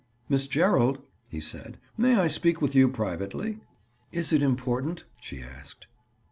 [0.29, 0.97] "Miss Gerald,"
[1.29, 3.59] he said, "may I speak with you privately?"
[4.11, 5.85] "Is it important?" she asked.